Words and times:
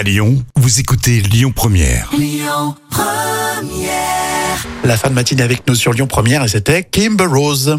À 0.00 0.02
Lyon, 0.02 0.42
vous 0.56 0.80
écoutez 0.80 1.20
Lyon 1.20 1.52
Première. 1.54 2.08
La 4.82 4.96
fin 4.96 5.10
de 5.10 5.14
matinée 5.14 5.42
avec 5.42 5.68
nous 5.68 5.74
sur 5.74 5.92
Lyon 5.92 6.06
Première 6.06 6.42
et 6.42 6.48
c'était 6.48 6.84
Kimber 6.84 7.26
Rose. 7.26 7.76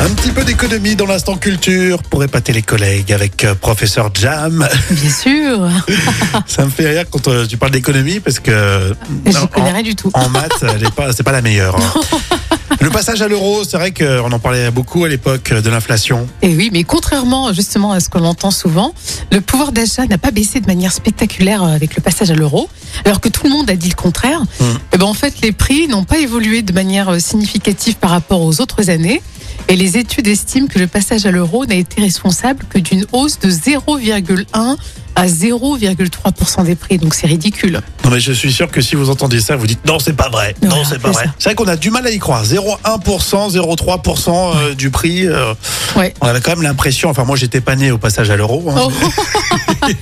Un 0.00 0.10
petit 0.10 0.30
peu 0.30 0.44
d'économie 0.44 0.94
dans 0.94 1.06
l'instant 1.06 1.36
culture 1.36 2.02
pour 2.02 2.22
épater 2.22 2.52
les 2.52 2.60
collègues 2.60 3.12
avec 3.14 3.44
euh, 3.44 3.54
professeur 3.54 4.10
Jam. 4.12 4.68
Bien 4.90 5.10
sûr. 5.10 5.68
Ça 6.46 6.66
me 6.66 6.70
fait 6.70 6.88
rire 6.90 7.04
quand 7.10 7.28
euh, 7.28 7.46
tu 7.46 7.56
parles 7.56 7.72
d'économie 7.72 8.20
parce 8.20 8.38
que 8.38 8.94
Je 9.24 9.38
en- 9.38 9.46
connais 9.46 9.72
rien 9.72 9.82
du 9.82 9.94
tout. 9.96 10.10
en 10.12 10.28
maths, 10.28 10.64
c'est 11.16 11.22
pas 11.22 11.32
la 11.32 11.40
meilleure. 11.40 11.76
hein. 11.76 12.00
Le 12.82 12.90
passage 12.90 13.22
à 13.22 13.28
l'euro, 13.28 13.62
c'est 13.62 13.76
vrai 13.76 13.92
qu'on 13.92 14.32
en 14.32 14.38
parlait 14.40 14.72
beaucoup 14.72 15.04
à 15.04 15.08
l'époque 15.08 15.52
de 15.52 15.70
l'inflation. 15.70 16.26
Et 16.42 16.48
oui, 16.48 16.68
mais 16.72 16.82
contrairement 16.82 17.52
justement 17.52 17.92
à 17.92 18.00
ce 18.00 18.08
qu'on 18.08 18.24
entend 18.24 18.50
souvent, 18.50 18.92
le 19.30 19.40
pouvoir 19.40 19.70
d'achat 19.70 20.04
n'a 20.06 20.18
pas 20.18 20.32
baissé 20.32 20.60
de 20.60 20.66
manière 20.66 20.92
spectaculaire 20.92 21.62
avec 21.62 21.94
le 21.94 22.02
passage 22.02 22.32
à 22.32 22.34
l'euro, 22.34 22.68
alors 23.04 23.20
que 23.20 23.28
tout 23.28 23.44
le 23.44 23.50
monde 23.50 23.70
a 23.70 23.76
dit 23.76 23.88
le 23.88 23.94
contraire. 23.94 24.40
Mm. 24.40 24.64
Et 24.94 24.98
ben 24.98 25.06
en 25.06 25.14
fait, 25.14 25.40
les 25.42 25.52
prix 25.52 25.86
n'ont 25.86 26.02
pas 26.02 26.18
évolué 26.18 26.62
de 26.62 26.72
manière 26.72 27.08
euh, 27.10 27.20
significative 27.20 27.94
par 27.96 28.10
rapport 28.10 28.42
aux 28.42 28.60
autres 28.60 28.90
années. 28.90 29.22
Et 29.72 29.76
les 29.76 29.96
études 29.96 30.26
estiment 30.26 30.66
que 30.66 30.78
le 30.78 30.86
passage 30.86 31.24
à 31.24 31.30
l'euro 31.30 31.64
n'a 31.64 31.76
été 31.76 32.02
responsable 32.02 32.66
que 32.68 32.78
d'une 32.78 33.06
hausse 33.12 33.38
de 33.38 33.48
0,1 33.50 34.76
à 35.14 35.26
0,3% 35.26 36.64
des 36.64 36.74
prix. 36.74 36.98
Donc 36.98 37.14
c'est 37.14 37.26
ridicule. 37.26 37.80
Non 38.04 38.10
mais 38.10 38.20
je 38.20 38.32
suis 38.32 38.52
sûr 38.52 38.70
que 38.70 38.82
si 38.82 38.96
vous 38.96 39.08
entendez 39.08 39.40
ça, 39.40 39.56
vous 39.56 39.66
dites 39.66 39.82
non 39.86 39.98
c'est 39.98 40.12
pas 40.12 40.28
vrai, 40.28 40.54
non 40.62 40.68
Voilà, 40.68 40.84
c'est 40.84 40.98
pas 40.98 41.10
vrai. 41.10 41.24
C'est 41.38 41.48
vrai 41.48 41.54
qu'on 41.54 41.68
a 41.68 41.76
du 41.76 41.90
mal 41.90 42.06
à 42.06 42.10
y 42.10 42.18
croire. 42.18 42.44
0,1%, 42.44 43.50
0,3% 43.50 44.56
euh, 44.56 44.74
du 44.74 44.90
prix. 44.90 45.26
euh, 45.26 45.54
Ouais. 45.96 46.12
On 46.20 46.26
avait 46.26 46.40
quand 46.42 46.50
même 46.52 46.62
l'impression, 46.62 47.08
enfin 47.08 47.24
moi 47.24 47.36
j'étais 47.36 47.60
pas 47.62 47.74
né 47.76 47.90
au 47.90 47.98
passage 47.98 48.28
à 48.28 48.36
l'euro, 48.36 48.70
hein, 48.70 48.74
Oh. 48.78 48.92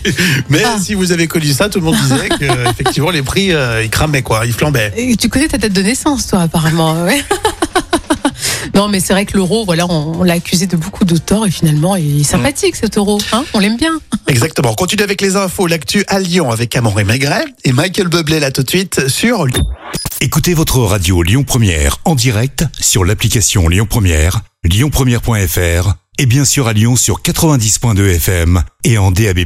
mais 0.48 0.62
Ah. 0.64 0.78
si 0.82 0.94
vous 0.94 1.12
avez 1.12 1.26
connu 1.28 1.52
ça, 1.52 1.68
tout 1.68 1.78
le 1.78 1.84
monde 1.84 1.96
disait 1.96 2.28
que 2.28 2.70
effectivement 2.70 3.10
les 3.10 3.22
prix 3.22 3.52
euh, 3.52 3.82
ils 3.84 3.90
cramaient 3.90 4.22
quoi, 4.22 4.46
ils 4.46 4.52
flambaient. 4.52 4.92
Et 4.96 5.16
tu 5.16 5.28
connais 5.28 5.46
ta 5.48 5.58
date 5.58 5.72
de 5.72 5.82
naissance, 5.82 6.26
toi, 6.26 6.40
apparemment. 6.42 7.04
ouais. 7.04 7.22
Non, 8.80 8.88
mais 8.88 9.00
c'est 9.00 9.12
vrai 9.12 9.26
que 9.26 9.36
l'euro, 9.36 9.66
voilà, 9.66 9.84
on, 9.90 10.20
on 10.20 10.22
l'a 10.22 10.32
accusé 10.32 10.66
de 10.66 10.74
beaucoup 10.74 11.04
de 11.04 11.18
torts 11.18 11.46
et 11.46 11.50
finalement, 11.50 11.96
il 11.96 12.22
est 12.22 12.24
sympathique 12.24 12.76
cet 12.76 12.96
euro. 12.96 13.20
Hein 13.30 13.44
on 13.52 13.58
l'aime 13.58 13.76
bien. 13.76 14.00
Exactement. 14.26 14.70
On 14.70 14.74
continue 14.74 15.02
avec 15.02 15.20
les 15.20 15.36
infos, 15.36 15.66
l'actu 15.66 16.02
à 16.08 16.18
Lyon 16.18 16.50
avec 16.50 16.74
Amaury 16.74 17.04
Maigret 17.04 17.44
et 17.64 17.72
Michael 17.72 18.08
Bublé 18.08 18.40
là 18.40 18.50
tout 18.50 18.62
de 18.62 18.70
suite 18.70 19.06
sur 19.10 19.44
Écoutez 20.22 20.54
votre 20.54 20.78
radio 20.78 21.22
Lyon 21.22 21.44
Première 21.44 21.98
en 22.06 22.14
direct 22.14 22.64
sur 22.80 23.04
l'application 23.04 23.68
Lyon 23.68 23.86
Première, 23.86 24.40
lyonpremière.fr 24.64 25.92
et 26.16 26.24
bien 26.24 26.46
sûr 26.46 26.66
à 26.66 26.72
Lyon 26.72 26.96
sur 26.96 27.20
90.2 27.20 28.14
FM 28.14 28.62
et 28.84 28.96
en 28.96 29.10
DAB+. 29.10 29.40